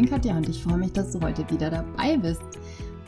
[0.00, 2.40] bin Katja und ich freue mich, dass du heute wieder dabei bist.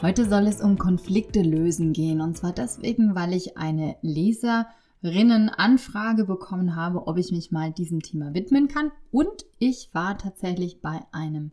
[0.02, 6.76] Heute soll es um Konflikte lösen gehen und zwar deswegen, weil ich eine Leserinnen-Anfrage bekommen
[6.76, 11.52] habe, ob ich mich mal diesem Thema widmen kann und ich war tatsächlich bei einem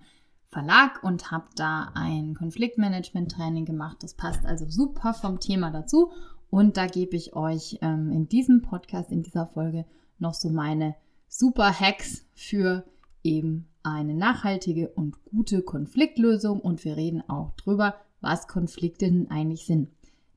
[0.49, 3.99] Verlag und habe da ein Konfliktmanagement-Training gemacht.
[4.01, 6.11] Das passt also super vom Thema dazu
[6.49, 9.85] und da gebe ich euch ähm, in diesem Podcast, in dieser Folge
[10.17, 10.95] noch so meine
[11.29, 12.83] super Hacks für
[13.23, 19.65] eben eine nachhaltige und gute Konfliktlösung und wir reden auch drüber, was Konflikte denn eigentlich
[19.65, 19.89] sind.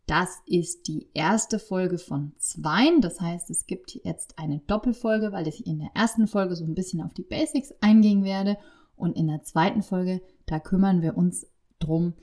[0.06, 2.88] Das ist die erste Folge von zwei.
[3.00, 6.74] Das heißt, es gibt jetzt eine Doppelfolge, weil ich in der ersten Folge so ein
[6.74, 8.58] bisschen auf die Basics eingehen werde.
[8.96, 11.46] Und in der zweiten Folge, da kümmern wir uns
[11.78, 12.14] drum,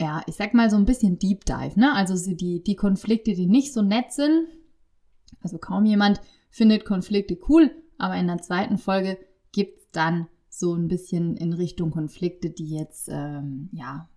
[0.00, 1.94] ja, ich sag mal so ein bisschen Deep Dive, ne?
[1.94, 4.48] Also die, die Konflikte, die nicht so nett sind.
[5.42, 6.20] Also kaum jemand
[6.50, 9.18] findet Konflikte cool, aber in der zweiten Folge
[9.92, 14.08] dann so ein bisschen in Richtung Konflikte, die jetzt ähm, ja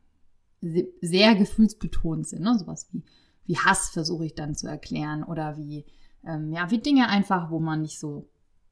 [1.01, 2.43] sehr gefühlsbetont sind.
[2.43, 2.57] Ne?
[2.57, 3.03] Sowas wie,
[3.45, 5.85] wie Hass versuche ich dann zu erklären oder wie,
[6.25, 8.29] ähm, ja, wie Dinge einfach, wo man nicht so,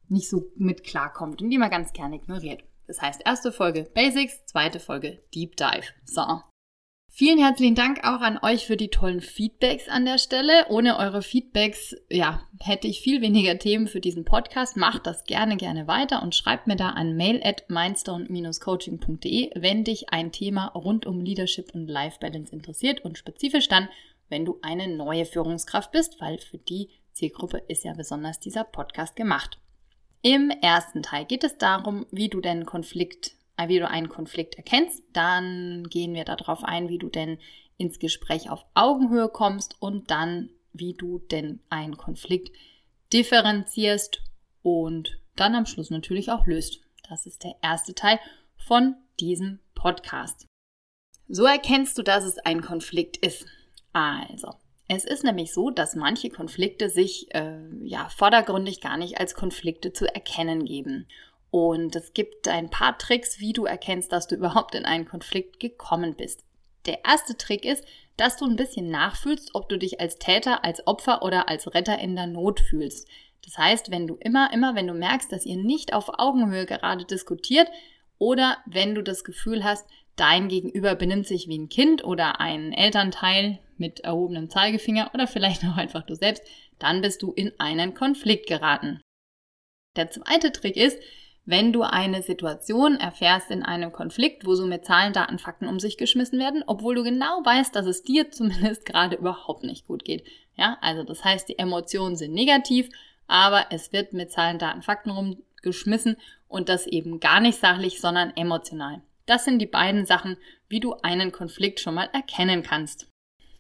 [0.08, 2.64] nicht so mit klarkommt und die man ganz gerne ignoriert.
[2.88, 5.88] Das heißt, erste Folge Basics, zweite Folge Deep Dive.
[6.06, 6.42] So.
[7.14, 10.67] Vielen herzlichen Dank auch an euch für die tollen Feedbacks an der Stelle.
[10.70, 14.78] Ohne eure Feedbacks, ja, hätte ich viel weniger Themen für diesen Podcast.
[14.78, 20.14] Macht das gerne, gerne weiter und schreibt mir da an mail at mindstone-coaching.de, wenn dich
[20.14, 23.90] ein Thema rund um Leadership und Life Balance interessiert und spezifisch dann,
[24.30, 29.18] wenn du eine neue Führungskraft bist, weil für die Zielgruppe ist ja besonders dieser Podcast
[29.18, 29.59] gemacht.
[30.22, 35.04] Im ersten Teil geht es darum, wie du den Konflikt wie du einen Konflikt erkennst.
[35.14, 37.38] Dann gehen wir darauf ein, wie du denn
[37.78, 42.56] ins Gespräch auf Augenhöhe kommst und dann, wie du denn einen Konflikt
[43.12, 44.22] differenzierst
[44.62, 46.81] und dann am Schluss natürlich auch löst.
[47.09, 48.20] Das ist der erste Teil
[48.56, 50.46] von diesem Podcast.
[51.28, 53.46] So erkennst du, dass es ein Konflikt ist.
[53.94, 54.54] Also,
[54.88, 59.94] es ist nämlich so, dass manche Konflikte sich äh, ja vordergründig gar nicht als Konflikte
[59.94, 61.08] zu erkennen geben.
[61.51, 65.59] Und es gibt ein paar Tricks, wie du erkennst, dass du überhaupt in einen Konflikt
[65.59, 66.45] gekommen bist.
[66.85, 67.85] Der erste Trick ist,
[68.17, 72.00] dass du ein bisschen nachfühlst, ob du dich als Täter, als Opfer oder als Retter
[72.00, 73.07] in der Not fühlst.
[73.44, 77.06] Das heißt, wenn du immer, immer, wenn du merkst, dass ihr nicht auf Augenhöhe gerade
[77.06, 77.68] diskutiert
[78.18, 82.72] oder wenn du das Gefühl hast, dein Gegenüber benimmt sich wie ein Kind oder ein
[82.72, 86.44] Elternteil mit erhobenem Zeigefinger oder vielleicht auch einfach du selbst,
[86.79, 89.01] dann bist du in einen Konflikt geraten.
[89.95, 91.00] Der zweite Trick ist,
[91.46, 95.79] wenn du eine Situation erfährst in einem Konflikt, wo so mit Zahlen, Daten, Fakten um
[95.79, 100.06] sich geschmissen werden, obwohl du genau weißt, dass es dir zumindest gerade überhaupt nicht gut
[100.06, 100.24] geht.
[100.56, 102.90] Ja, also das heißt, die Emotionen sind negativ,
[103.28, 108.35] aber es wird mit Zahlen, Daten, Fakten rumgeschmissen und das eben gar nicht sachlich, sondern
[108.35, 109.01] emotional.
[109.25, 110.38] Das sind die beiden Sachen,
[110.68, 113.07] wie du einen Konflikt schon mal erkennen kannst.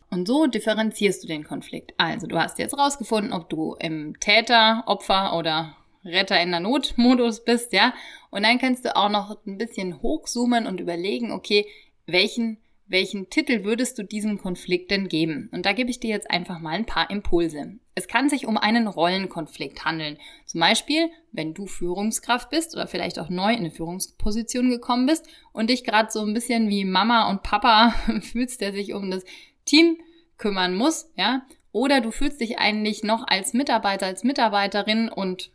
[0.09, 1.93] Und so differenzierst du den Konflikt.
[1.97, 7.43] Also du hast jetzt rausgefunden, ob du im Täter, Opfer oder Retter in der Not-Modus
[7.43, 7.93] bist, ja.
[8.29, 11.67] Und dann kannst du auch noch ein bisschen hochzoomen und überlegen, okay,
[12.05, 12.57] welchen,
[12.87, 15.49] welchen Titel würdest du diesem Konflikt denn geben?
[15.51, 17.79] Und da gebe ich dir jetzt einfach mal ein paar Impulse.
[17.93, 20.17] Es kann sich um einen Rollenkonflikt handeln.
[20.45, 25.27] Zum Beispiel, wenn du Führungskraft bist oder vielleicht auch neu in eine Führungsposition gekommen bist
[25.51, 29.23] und dich gerade so ein bisschen wie Mama und Papa fühlst, der sich um das
[29.65, 29.97] Team
[30.37, 35.51] kümmern muss, ja, oder du fühlst dich eigentlich noch als Mitarbeiter, als Mitarbeiterin und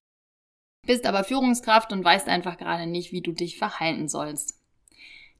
[0.86, 4.58] bist aber Führungskraft und weißt einfach gerade nicht, wie du dich verhalten sollst.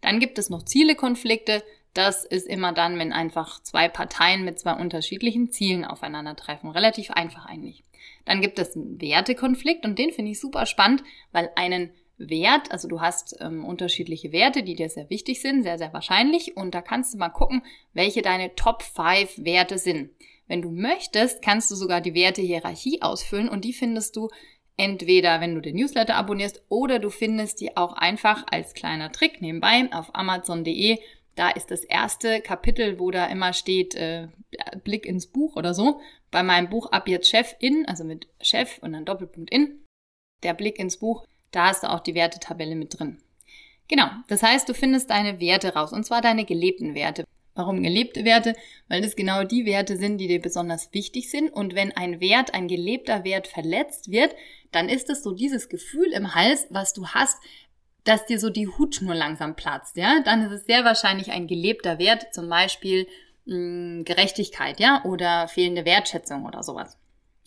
[0.00, 1.62] Dann gibt es noch Zielekonflikte.
[1.94, 6.70] Das ist immer dann, wenn einfach zwei Parteien mit zwei unterschiedlichen Zielen aufeinandertreffen.
[6.70, 7.84] Relativ einfach eigentlich.
[8.24, 11.02] Dann gibt es einen Wertekonflikt und den finde ich super spannend,
[11.32, 15.78] weil einen Wert, also du hast ähm, unterschiedliche Werte, die dir sehr wichtig sind, sehr,
[15.78, 16.56] sehr wahrscheinlich.
[16.56, 20.10] Und da kannst du mal gucken, welche deine Top 5 Werte sind.
[20.49, 24.28] Wenn du möchtest, kannst du sogar die Wertehierarchie ausfüllen und die findest du
[24.76, 29.40] Entweder wenn du den Newsletter abonnierst oder du findest die auch einfach als kleiner Trick
[29.40, 30.99] nebenbei auf amazon.de.
[31.34, 34.28] Da ist das erste Kapitel, wo da immer steht äh,
[34.84, 36.00] Blick ins Buch oder so.
[36.31, 39.84] Bei meinem Buch Ab jetzt Chef in, also mit Chef und dann Doppelpunkt in,
[40.43, 43.19] der Blick ins Buch, da hast du auch die Wertetabelle mit drin.
[43.88, 47.25] Genau, das heißt, du findest deine Werte raus und zwar deine gelebten Werte.
[47.56, 48.55] Warum gelebte Werte?
[48.88, 51.49] Weil das genau die Werte sind, die dir besonders wichtig sind.
[51.50, 54.37] Und wenn ein Wert, ein gelebter Wert verletzt wird,
[54.73, 57.38] dann ist es so dieses Gefühl im Hals, was du hast,
[58.05, 60.20] dass dir so die Hutschnur langsam platzt, ja?
[60.25, 63.08] Dann ist es sehr wahrscheinlich ein gelebter Wert, zum Beispiel
[63.47, 65.02] mh, hm, Gerechtigkeit, ja?
[65.05, 66.99] Oder fehlende Wertschätzung oder sowas.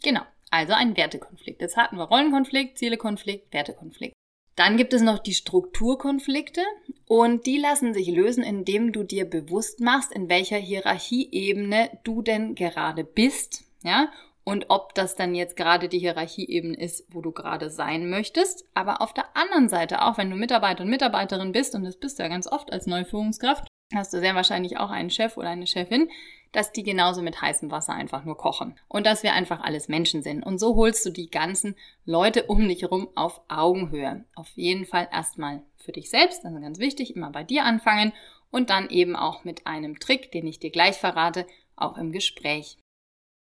[0.04, 0.22] Genau.
[0.52, 1.62] Also ein Wertekonflikt.
[1.62, 4.16] Jetzt hatten wir Rollenkonflikt, Zielekonflikt, Wertekonflikt.
[4.60, 6.60] Dann gibt es noch die Strukturkonflikte
[7.08, 12.56] und die lassen sich lösen, indem du dir bewusst machst, in welcher Hierarchieebene du denn
[12.56, 14.12] gerade bist, ja,
[14.44, 18.66] und ob das dann jetzt gerade die Hierarchieebene ist, wo du gerade sein möchtest.
[18.74, 22.20] Aber auf der anderen Seite, auch wenn du Mitarbeiter und Mitarbeiterin bist, und das bist
[22.20, 25.50] du ja ganz oft als neue Führungskraft, hast du sehr wahrscheinlich auch einen Chef oder
[25.50, 26.10] eine Chefin,
[26.52, 28.76] dass die genauso mit heißem Wasser einfach nur kochen.
[28.88, 30.44] Und dass wir einfach alles Menschen sind.
[30.44, 31.76] Und so holst du die ganzen
[32.06, 34.26] Leute um dich herum auf Augenhöhe.
[34.36, 38.14] Auf jeden Fall erstmal für dich selbst, also ganz wichtig, immer bei dir anfangen
[38.52, 41.46] und dann eben auch mit einem Trick, den ich dir gleich verrate,
[41.76, 42.78] auch im Gespräch.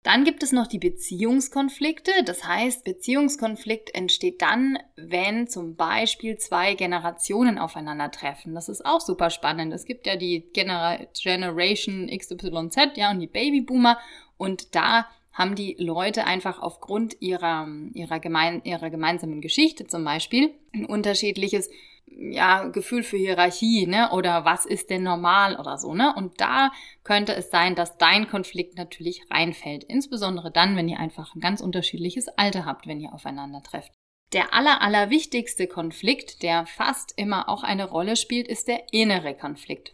[0.04, 2.12] Dann gibt es noch die Beziehungskonflikte.
[2.26, 8.56] Das heißt, Beziehungskonflikt entsteht dann, wenn zum Beispiel zwei Generationen aufeinandertreffen.
[8.56, 9.72] Das ist auch super spannend.
[9.74, 14.00] Es gibt ja die Genera Generation XYZ, ja, und die Babyboomer.
[14.38, 20.52] Und da haben die Leute einfach aufgrund ihrer, ihrer, gemein, ihrer gemeinsamen Geschichte zum Beispiel
[20.74, 21.70] ein unterschiedliches
[22.18, 24.12] ja, Gefühl für Hierarchie, ne?
[24.12, 26.14] Oder was ist denn normal oder so, ne?
[26.16, 26.72] Und da
[27.04, 29.84] könnte es sein, dass dein Konflikt natürlich reinfällt.
[29.84, 33.94] Insbesondere dann, wenn ihr einfach ein ganz unterschiedliches Alter habt, wenn ihr aufeinander trefft.
[34.34, 39.36] Der aller, aller wichtigste Konflikt, der fast immer auch eine Rolle spielt, ist der innere
[39.36, 39.94] Konflikt.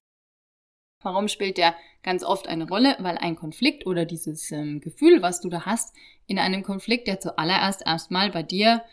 [1.03, 2.95] Warum spielt der ganz oft eine Rolle?
[2.99, 7.19] Weil ein Konflikt oder dieses ähm, Gefühl, was du da hast, in einem Konflikt, der
[7.19, 8.83] zuallererst erstmal bei dir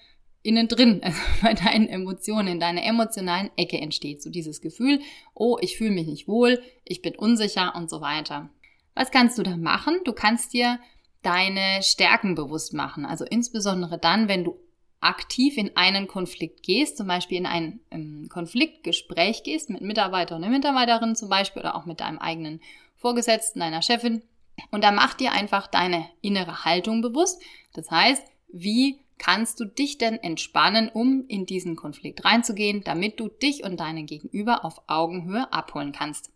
[0.45, 4.23] innen drin, also bei deinen Emotionen, in deiner emotionalen Ecke entsteht.
[4.23, 5.01] So dieses Gefühl,
[5.35, 8.51] oh, ich fühle mich nicht wohl, ich bin unsicher und so weiter.
[8.95, 9.99] Was kannst du da machen?
[10.05, 10.79] Du kannst dir
[11.23, 13.05] deine Stärken bewusst machen.
[13.05, 14.61] Also insbesondere dann, wenn du
[15.01, 20.49] aktiv in einen Konflikt gehst, zum Beispiel in ein ähm, Konfliktgespräch gehst mit Mitarbeiter und
[20.49, 22.61] Mitarbeiterin zum Beispiel oder auch mit deinem eigenen
[22.97, 24.23] Vorgesetzten, deiner Chefin.
[24.71, 27.43] Und da mach dir einfach deine innere Haltung bewusst.
[27.73, 33.29] Das heißt, wie kannst du dich denn entspannen, um in diesen Konflikt reinzugehen, damit du
[33.29, 36.31] dich und deinen Gegenüber auf Augenhöhe abholen kannst.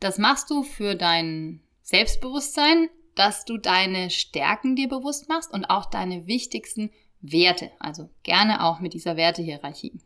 [0.00, 5.86] Das machst du für dein Selbstbewusstsein, dass du deine Stärken dir bewusst machst und auch
[5.86, 6.90] deine wichtigsten
[7.20, 10.00] Werte, also gerne auch mit dieser Wertehierarchie.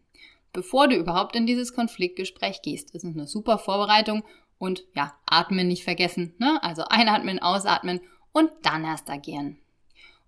[0.52, 4.22] Bevor du überhaupt in dieses Konfliktgespräch gehst, das ist eine super Vorbereitung
[4.58, 6.62] und ja, atmen nicht vergessen, ne?
[6.62, 8.00] Also einatmen, ausatmen
[8.32, 9.58] und dann erst agieren.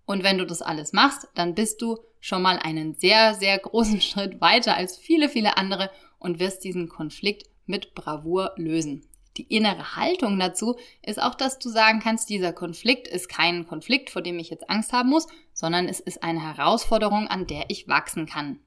[0.08, 4.00] Und wenn du das alles machst, dann bist du schon mal einen sehr, sehr großen
[4.00, 9.06] Schritt weiter als viele, viele andere und wirst diesen Konflikt mit Bravour lösen.
[9.36, 14.08] Die innere Haltung dazu ist auch, dass du sagen kannst, dieser Konflikt ist kein Konflikt,
[14.08, 17.86] vor dem ich jetzt Angst haben muss, sondern es ist eine Herausforderung, an der ich
[17.86, 18.60] wachsen kann.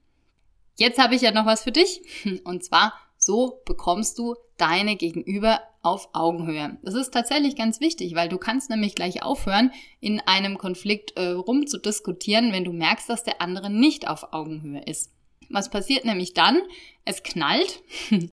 [0.76, 2.04] Jetzt habe ich ja noch was für dich.
[2.44, 6.78] Und zwar, so bekommst du deine Gegenüber auf Augenhöhe.
[6.84, 11.30] Das ist tatsächlich ganz wichtig, weil du kannst nämlich gleich aufhören, in einem Konflikt äh,
[11.30, 15.12] rumzudiskutieren, wenn du merkst, dass der andere nicht auf Augenhöhe ist.
[15.50, 16.62] Was passiert nämlich dann?
[17.06, 17.84] Es knallt.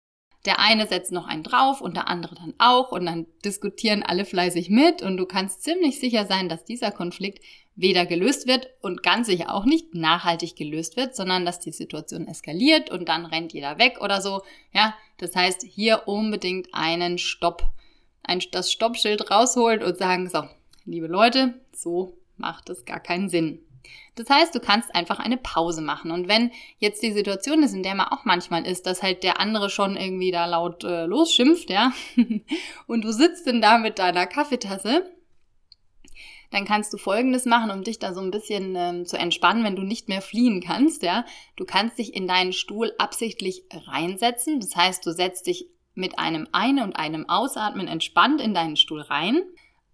[0.44, 4.26] Der eine setzt noch einen drauf und der andere dann auch und dann diskutieren alle
[4.26, 7.42] fleißig mit und du kannst ziemlich sicher sein, dass dieser Konflikt
[7.76, 12.28] weder gelöst wird und ganz sicher auch nicht nachhaltig gelöst wird, sondern dass die Situation
[12.28, 14.42] eskaliert und dann rennt jeder weg oder so.
[14.72, 17.64] Ja, das heißt, hier unbedingt einen Stopp,
[18.22, 20.44] ein, das Stoppschild rausholen und sagen, so,
[20.84, 23.60] liebe Leute, so macht es gar keinen Sinn.
[24.14, 26.10] Das heißt, du kannst einfach eine Pause machen.
[26.10, 29.40] Und wenn jetzt die Situation ist, in der man auch manchmal ist, dass halt der
[29.40, 31.92] andere schon irgendwie da laut äh, losschimpft, ja,
[32.86, 35.10] und du sitzt denn da mit deiner Kaffeetasse
[36.50, 39.76] dann kannst du Folgendes machen, um dich da so ein bisschen ähm, zu entspannen, wenn
[39.76, 41.24] du nicht mehr fliehen kannst, ja.
[41.56, 44.60] Du kannst dich in deinen Stuhl absichtlich reinsetzen.
[44.60, 49.00] Das heißt, du setzt dich mit einem Ein- und einem Ausatmen entspannt in deinen Stuhl
[49.00, 49.42] rein.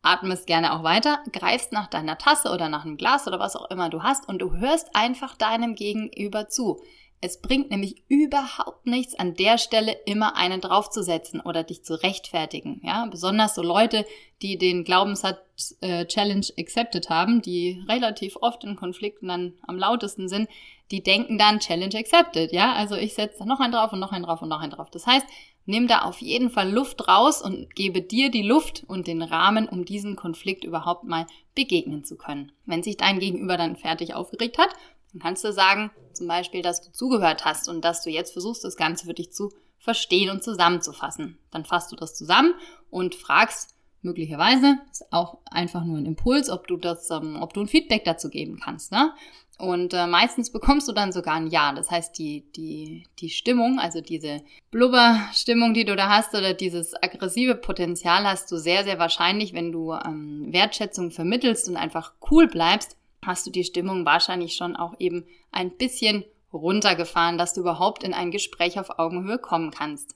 [0.02, 3.70] Atmest gerne auch weiter, greifst nach deiner Tasse oder nach einem Glas oder was auch
[3.70, 6.82] immer du hast und du hörst einfach deinem Gegenüber zu.
[7.22, 12.80] Es bringt nämlich überhaupt nichts, an der Stelle immer einen draufzusetzen oder dich zu rechtfertigen.
[12.82, 14.06] Ja, besonders so Leute,
[14.40, 20.28] die den Glaubenssatz äh, Challenge accepted haben, die relativ oft in Konflikten dann am lautesten
[20.28, 20.48] sind,
[20.90, 22.52] die denken dann Challenge accepted.
[22.52, 24.90] Ja, also ich setze noch einen drauf und noch einen drauf und noch einen drauf.
[24.90, 25.26] Das heißt,
[25.66, 29.68] nimm da auf jeden Fall Luft raus und gebe dir die Luft und den Rahmen,
[29.68, 32.52] um diesen Konflikt überhaupt mal begegnen zu können.
[32.64, 34.70] Wenn sich dein Gegenüber dann fertig aufgeregt hat,
[35.12, 38.64] dann kannst du sagen, zum Beispiel, dass du zugehört hast und dass du jetzt versuchst,
[38.64, 41.38] das Ganze für dich zu verstehen und zusammenzufassen.
[41.50, 42.54] Dann fasst du das zusammen
[42.90, 47.60] und fragst möglicherweise, ist auch einfach nur ein Impuls, ob du das, ähm, ob du
[47.60, 48.92] ein Feedback dazu geben kannst.
[48.92, 49.12] Ne?
[49.58, 51.72] Und äh, meistens bekommst du dann sogar ein Ja.
[51.72, 56.94] Das heißt, die, die, die Stimmung, also diese Blubberstimmung, die du da hast, oder dieses
[57.02, 62.48] aggressive Potenzial hast du sehr, sehr wahrscheinlich, wenn du ähm, Wertschätzung vermittelst und einfach cool
[62.48, 62.96] bleibst,
[63.30, 68.12] hast du die Stimmung wahrscheinlich schon auch eben ein bisschen runtergefahren, dass du überhaupt in
[68.12, 70.14] ein Gespräch auf Augenhöhe kommen kannst.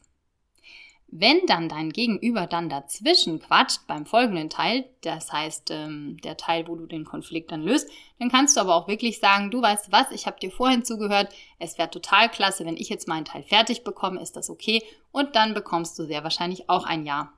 [1.07, 6.67] Wenn dann dein Gegenüber dann dazwischen quatscht beim folgenden Teil, das heißt ähm, der Teil,
[6.67, 9.93] wo du den Konflikt dann löst, dann kannst du aber auch wirklich sagen, du weißt
[9.93, 13.45] was, ich habe dir vorhin zugehört, es wäre total klasse, wenn ich jetzt meinen Teil
[13.45, 14.83] fertig bekomme, ist das okay?
[15.13, 17.33] Und dann bekommst du sehr wahrscheinlich auch ein Ja.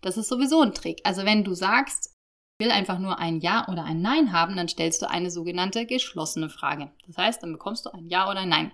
[0.00, 1.00] Das ist sowieso ein Trick.
[1.04, 2.15] Also wenn du sagst,
[2.58, 6.48] will einfach nur ein Ja oder ein Nein haben, dann stellst du eine sogenannte geschlossene
[6.48, 6.90] Frage.
[7.06, 8.72] Das heißt, dann bekommst du ein Ja oder ein Nein.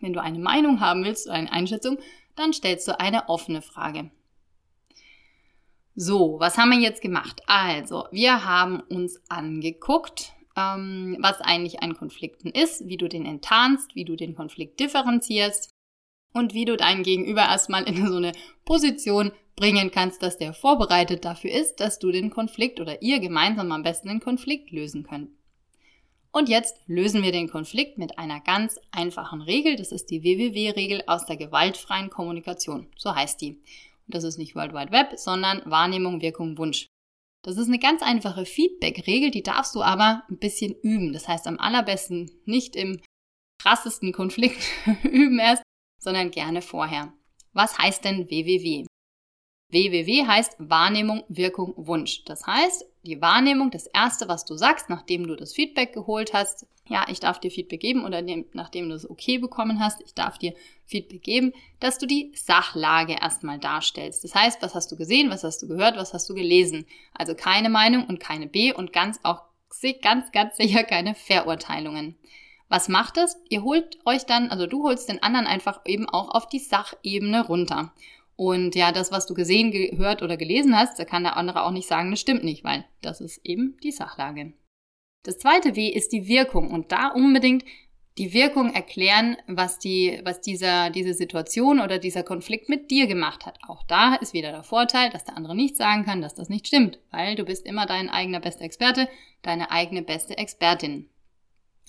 [0.00, 1.98] Wenn du eine Meinung haben willst oder eine Einschätzung,
[2.34, 4.10] dann stellst du eine offene Frage.
[5.94, 7.40] So, was haben wir jetzt gemacht?
[7.46, 13.94] Also, wir haben uns angeguckt, ähm, was eigentlich ein Konflikten ist, wie du den enttarnst,
[13.94, 15.70] wie du den Konflikt differenzierst
[16.34, 18.32] und wie du deinen Gegenüber erstmal in so eine
[18.66, 23.72] Position bringen kannst, dass der vorbereitet dafür ist, dass du den Konflikt oder ihr gemeinsam
[23.72, 25.30] am besten den Konflikt lösen könnt.
[26.30, 29.76] Und jetzt lösen wir den Konflikt mit einer ganz einfachen Regel.
[29.76, 32.88] Das ist die WWW-Regel aus der gewaltfreien Kommunikation.
[32.98, 33.52] So heißt die.
[33.52, 36.88] Und das ist nicht World Wide Web, sondern Wahrnehmung, Wirkung, Wunsch.
[37.42, 41.14] Das ist eine ganz einfache Feedback-Regel, die darfst du aber ein bisschen üben.
[41.14, 43.00] Das heißt am allerbesten nicht im
[43.62, 44.62] krassesten Konflikt
[45.04, 45.62] üben erst,
[46.02, 47.14] sondern gerne vorher.
[47.54, 48.84] Was heißt denn WWW?
[49.68, 52.24] WWW heißt Wahrnehmung, Wirkung, Wunsch.
[52.24, 56.66] Das heißt, die Wahrnehmung, das erste, was du sagst, nachdem du das Feedback geholt hast,
[56.88, 60.38] ja, ich darf dir Feedback geben oder nachdem du es okay bekommen hast, ich darf
[60.38, 60.54] dir
[60.84, 64.22] Feedback geben, dass du die Sachlage erstmal darstellst.
[64.22, 66.86] Das heißt, was hast du gesehen, was hast du gehört, was hast du gelesen?
[67.12, 69.42] Also keine Meinung und keine B und ganz auch
[70.00, 72.16] ganz, ganz sicher keine Verurteilungen.
[72.68, 73.36] Was macht es?
[73.48, 77.46] Ihr holt euch dann, also du holst den anderen einfach eben auch auf die Sachebene
[77.46, 77.92] runter.
[78.36, 81.70] Und ja, das, was du gesehen, gehört oder gelesen hast, da kann der andere auch
[81.70, 84.52] nicht sagen, das stimmt nicht, weil das ist eben die Sachlage.
[85.24, 87.64] Das zweite W ist die Wirkung und da unbedingt
[88.18, 93.44] die Wirkung erklären, was die, was dieser, diese Situation oder dieser Konflikt mit dir gemacht
[93.44, 93.58] hat.
[93.68, 96.66] Auch da ist wieder der Vorteil, dass der andere nicht sagen kann, dass das nicht
[96.66, 99.08] stimmt, weil du bist immer dein eigener bester Experte,
[99.42, 101.10] deine eigene beste Expertin.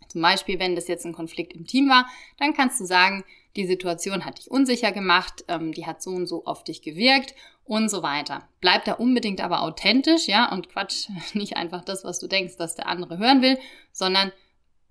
[0.10, 3.24] Zum Beispiel, wenn das jetzt ein Konflikt im Team war, dann kannst du sagen,
[3.58, 7.34] die Situation hat dich unsicher gemacht, ähm, die hat so und so auf dich gewirkt
[7.66, 8.48] und so weiter.
[8.62, 12.76] Bleib da unbedingt aber authentisch, ja, und quatsch nicht einfach das, was du denkst, dass
[12.76, 13.58] der andere hören will,
[13.92, 14.32] sondern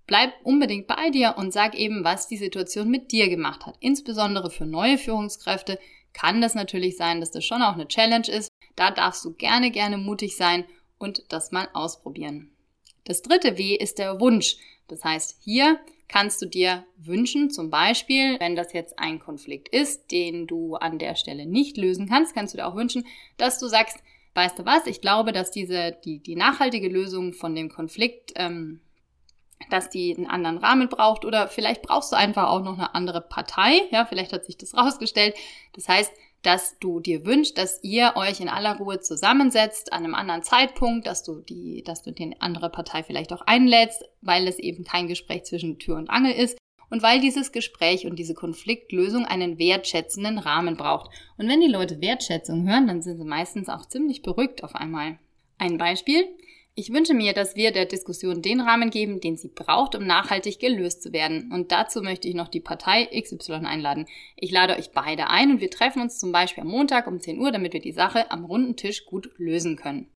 [0.06, 3.76] bleib unbedingt bei dir und sag eben, was die Situation mit dir gemacht hat.
[3.80, 5.78] Insbesondere für neue Führungskräfte
[6.12, 8.48] kann das natürlich sein, dass das schon auch eine Challenge ist.
[8.74, 10.64] Da darfst du gerne, gerne mutig sein
[10.98, 12.50] und das mal ausprobieren.
[13.04, 14.56] Das dritte W ist der Wunsch.
[14.88, 20.10] Das heißt, hier kannst du dir wünschen, zum Beispiel, wenn das jetzt ein Konflikt ist,
[20.10, 23.66] den du an der Stelle nicht lösen kannst, kannst du dir auch wünschen, dass du
[23.66, 23.98] sagst,
[24.34, 28.80] weißt du was, ich glaube, dass diese, die, die nachhaltige Lösung von dem Konflikt, ähm,
[29.70, 33.22] dass die einen anderen Rahmen braucht oder vielleicht brauchst du einfach auch noch eine andere
[33.22, 35.34] Partei, ja, vielleicht hat sich das rausgestellt.
[35.72, 36.12] Das heißt,
[36.46, 41.06] dass du dir wünschst, dass ihr euch in aller Ruhe zusammensetzt an einem anderen Zeitpunkt,
[41.06, 45.08] dass du die, dass du die andere Partei vielleicht auch einlädst, weil es eben kein
[45.08, 46.56] Gespräch zwischen Tür und Angel ist
[46.88, 51.10] und weil dieses Gespräch und diese Konfliktlösung einen wertschätzenden Rahmen braucht.
[51.36, 55.18] Und wenn die Leute Wertschätzung hören, dann sind sie meistens auch ziemlich beruhigt auf einmal.
[55.58, 56.28] Ein Beispiel.
[56.78, 60.58] Ich wünsche mir, dass wir der Diskussion den Rahmen geben, den sie braucht, um nachhaltig
[60.58, 61.50] gelöst zu werden.
[61.50, 64.04] Und dazu möchte ich noch die Partei XY einladen.
[64.36, 67.40] Ich lade euch beide ein und wir treffen uns zum Beispiel am Montag um 10
[67.40, 70.10] Uhr, damit wir die Sache am runden Tisch gut lösen können.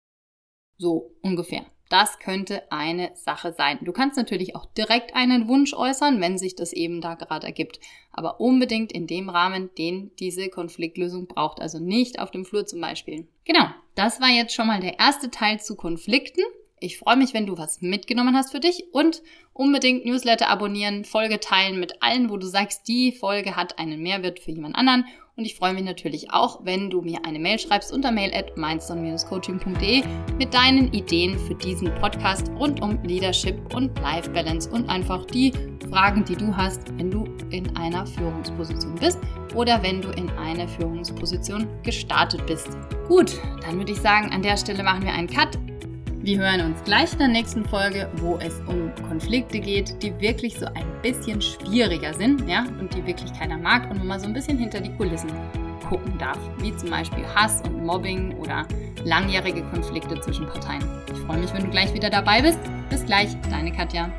[0.78, 1.64] So ungefähr.
[1.88, 3.78] Das könnte eine Sache sein.
[3.82, 7.78] Du kannst natürlich auch direkt einen Wunsch äußern, wenn sich das eben da gerade ergibt.
[8.12, 11.60] Aber unbedingt in dem Rahmen, den diese Konfliktlösung braucht.
[11.60, 13.28] Also nicht auf dem Flur zum Beispiel.
[13.44, 16.42] Genau, das war jetzt schon mal der erste Teil zu Konflikten.
[16.80, 19.22] Ich freue mich, wenn du was mitgenommen hast für dich und
[19.54, 24.40] unbedingt Newsletter abonnieren, Folge teilen mit allen, wo du sagst, die Folge hat einen Mehrwert
[24.40, 25.06] für jemand anderen
[25.36, 28.56] und ich freue mich natürlich auch, wenn du mir eine Mail schreibst unter mail at
[28.56, 30.02] mindstone-coaching.de
[30.38, 35.52] mit deinen Ideen für diesen Podcast rund um Leadership und Life Balance und einfach die
[35.90, 39.18] Fragen, die du hast, wenn du in einer Führungsposition bist
[39.54, 42.70] oder wenn du in eine Führungsposition gestartet bist.
[43.06, 45.58] Gut, dann würde ich sagen, an der Stelle machen wir einen Cut.
[46.26, 50.58] Wir hören uns gleich in der nächsten Folge, wo es um Konflikte geht, die wirklich
[50.58, 54.26] so ein bisschen schwieriger sind, ja, und die wirklich keiner mag und wo man so
[54.26, 55.30] ein bisschen hinter die Kulissen
[55.88, 58.66] gucken darf, wie zum Beispiel Hass und Mobbing oder
[59.04, 60.82] langjährige Konflikte zwischen Parteien.
[61.12, 62.58] Ich freue mich, wenn du gleich wieder dabei bist.
[62.90, 64.10] Bis gleich, deine Katja.